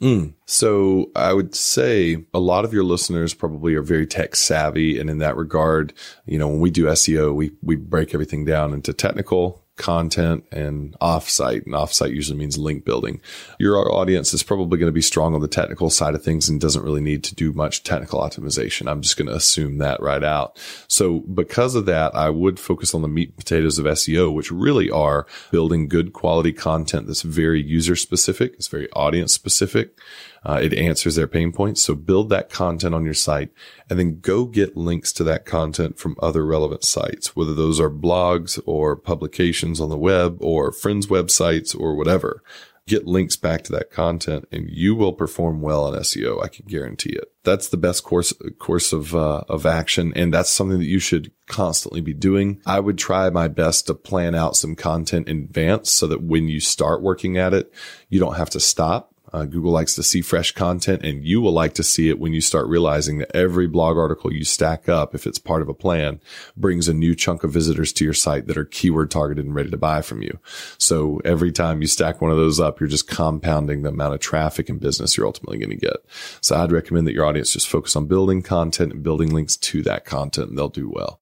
[0.01, 0.34] Mm.
[0.45, 4.99] So I would say a lot of your listeners probably are very tech savvy.
[4.99, 5.93] And in that regard,
[6.26, 10.95] you know, when we do SEO, we, we break everything down into technical, content and
[10.99, 11.65] offsite.
[11.65, 13.19] And offsite usually means link building.
[13.59, 16.61] Your audience is probably going to be strong on the technical side of things and
[16.61, 18.89] doesn't really need to do much technical optimization.
[18.89, 20.57] I'm just going to assume that right out.
[20.88, 24.51] So because of that, I would focus on the meat and potatoes of SEO, which
[24.51, 28.53] really are building good quality content that's very user specific.
[28.53, 29.99] It's very audience specific.
[30.46, 31.82] Uh, it answers their pain points.
[31.82, 33.52] So build that content on your site
[33.89, 37.89] and then go get links to that content from other relevant sites, whether those are
[37.89, 42.43] blogs or publications on the web or friends websites or whatever.
[42.88, 46.43] Get links back to that content and you will perform well in SEO.
[46.43, 47.32] I can guarantee it.
[47.43, 50.14] That's the best course, course of, uh, of action.
[50.16, 52.62] And that's something that you should constantly be doing.
[52.64, 56.48] I would try my best to plan out some content in advance so that when
[56.48, 57.74] you start working at it,
[58.10, 61.51] you don't have to stop uh, Google likes to see fresh content and you will
[61.51, 65.13] like to see it when you start realizing that every blog article you stack up,
[65.15, 66.19] if it's part of a plan,
[66.55, 69.69] brings a new chunk of visitors to your site that are keyword targeted and ready
[69.69, 70.39] to buy from you.
[70.78, 74.19] So every time you stack one of those up, you're just compounding the amount of
[74.19, 75.97] traffic and business you're ultimately going to get.
[76.41, 79.82] So I'd recommend that your audience just focus on building content and building links to
[79.84, 81.21] that content and they'll do well.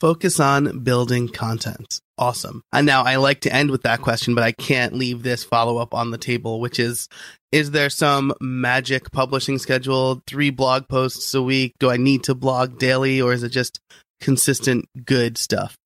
[0.00, 2.00] Focus on building content.
[2.22, 2.62] Awesome.
[2.72, 5.78] And now I like to end with that question, but I can't leave this follow
[5.78, 7.08] up on the table, which is
[7.50, 10.22] Is there some magic publishing schedule?
[10.28, 11.72] Three blog posts a week?
[11.80, 13.80] Do I need to blog daily or is it just
[14.20, 15.76] consistent good stuff?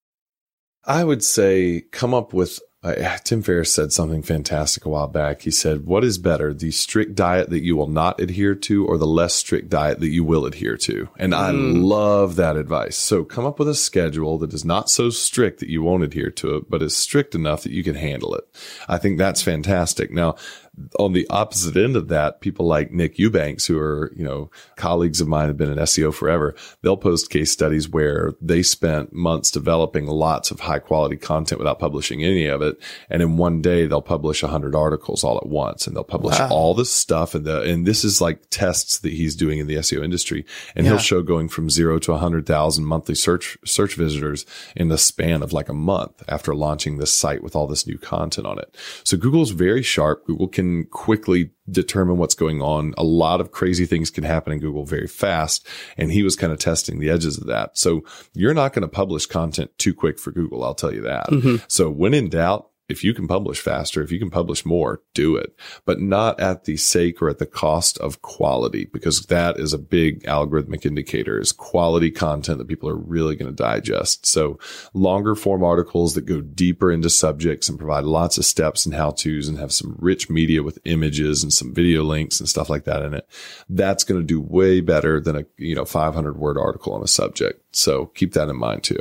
[0.84, 5.42] I would say come up with uh, Tim Ferriss said something fantastic a while back.
[5.42, 8.98] He said, What is better, the strict diet that you will not adhere to or
[8.98, 11.08] the less strict diet that you will adhere to?
[11.18, 12.96] And I love that advice.
[12.96, 16.30] So come up with a schedule that is not so strict that you won't adhere
[16.30, 18.44] to it, but is strict enough that you can handle it.
[18.88, 20.10] I think that's fantastic.
[20.10, 20.36] Now,
[20.98, 25.20] on the opposite end of that, people like Nick Eubanks, who are, you know, colleagues
[25.20, 29.50] of mine have been in SEO forever, they'll post case studies where they spent months
[29.50, 32.78] developing lots of high quality content without publishing any of it.
[33.08, 36.38] And in one day, they'll publish a hundred articles all at once and they'll publish
[36.38, 36.48] wow.
[36.50, 37.34] all this stuff.
[37.34, 40.44] And the, and this is like tests that he's doing in the SEO industry.
[40.74, 40.92] And yeah.
[40.92, 44.98] he'll show going from zero to a hundred thousand monthly search, search visitors in the
[44.98, 48.58] span of like a month after launching this site with all this new content on
[48.58, 48.74] it.
[49.04, 50.26] So Google's very sharp.
[50.26, 52.94] Google can quickly determine what's going on.
[52.96, 55.66] A lot of crazy things can happen in Google very fast.
[55.96, 57.78] And he was kind of testing the edges of that.
[57.78, 58.04] So
[58.34, 60.64] you're not going to publish content too quick for Google.
[60.64, 61.28] I'll tell you that.
[61.28, 61.56] Mm-hmm.
[61.68, 65.36] So when in doubt, if you can publish faster, if you can publish more, do
[65.36, 69.72] it, but not at the sake or at the cost of quality, because that is
[69.72, 74.26] a big algorithmic indicator is quality content that people are really going to digest.
[74.26, 74.58] So
[74.94, 79.10] longer form articles that go deeper into subjects and provide lots of steps and how
[79.10, 82.84] to's and have some rich media with images and some video links and stuff like
[82.84, 83.28] that in it.
[83.68, 87.08] That's going to do way better than a, you know, 500 word article on a
[87.08, 87.62] subject.
[87.74, 89.00] So keep that in mind too.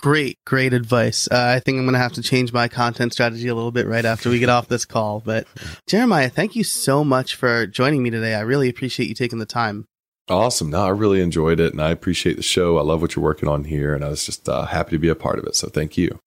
[0.00, 1.28] Great, great advice.
[1.30, 3.86] Uh, I think I'm going to have to change my content strategy a little bit
[3.86, 5.20] right after we get off this call.
[5.20, 5.46] But
[5.86, 8.34] Jeremiah, thank you so much for joining me today.
[8.34, 9.84] I really appreciate you taking the time.
[10.28, 10.70] Awesome.
[10.70, 12.78] No, I really enjoyed it and I appreciate the show.
[12.78, 15.08] I love what you're working on here and I was just uh, happy to be
[15.08, 15.54] a part of it.
[15.54, 16.18] So thank you.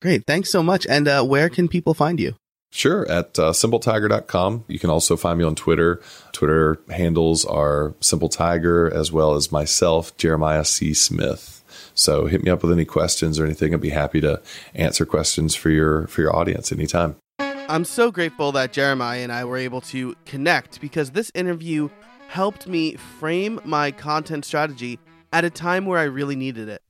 [0.00, 0.24] Great.
[0.26, 0.84] Thanks so much.
[0.88, 2.34] And uh, where can people find you?
[2.74, 4.64] Sure, at uh, simpletiger.com.
[4.66, 6.00] You can also find me on Twitter.
[6.32, 10.94] Twitter handles are Simple Tiger as well as myself, Jeremiah C.
[10.94, 11.61] Smith.
[11.94, 13.74] So hit me up with any questions or anything.
[13.74, 14.40] I'd be happy to
[14.74, 17.16] answer questions for your for your audience anytime.
[17.38, 21.88] I'm so grateful that Jeremiah and I were able to connect because this interview
[22.28, 24.98] helped me frame my content strategy
[25.32, 26.82] at a time where I really needed it.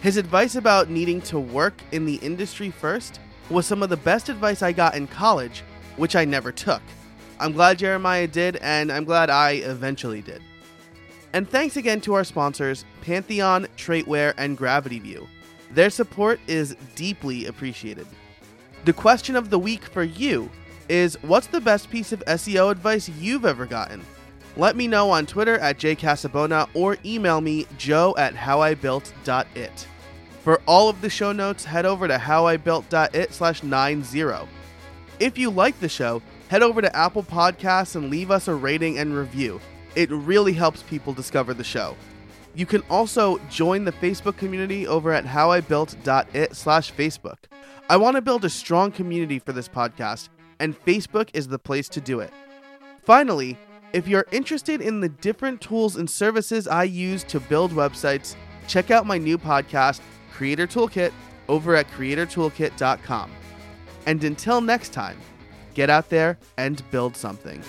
[0.00, 3.20] His advice about needing to work in the industry first
[3.50, 5.62] was some of the best advice I got in college,
[5.96, 6.82] which I never took.
[7.40, 10.42] I'm glad Jeremiah did, and I'm glad I eventually did.
[11.34, 15.26] And thanks again to our sponsors, Pantheon, Traitware, and Gravity View.
[15.72, 18.06] Their support is deeply appreciated.
[18.84, 20.48] The question of the week for you
[20.88, 24.04] is what's the best piece of SEO advice you've ever gotten?
[24.56, 29.88] Let me know on Twitter at jcasabona or email me joe at howibuilt.it.
[30.44, 34.46] For all of the show notes, head over to howibuilt.it slash 90.
[35.18, 38.98] If you like the show, head over to Apple Podcasts and leave us a rating
[38.98, 39.60] and review.
[39.94, 41.96] It really helps people discover the show.
[42.54, 47.38] You can also join the Facebook community over at howibuilt.it slash Facebook.
[47.88, 50.28] I want to build a strong community for this podcast,
[50.60, 52.32] and Facebook is the place to do it.
[53.02, 53.58] Finally,
[53.92, 58.34] if you're interested in the different tools and services I use to build websites,
[58.66, 60.00] check out my new podcast,
[60.32, 61.12] Creator Toolkit,
[61.48, 63.30] over at creatortoolkit.com.
[64.06, 65.18] And until next time,
[65.74, 67.62] get out there and build something.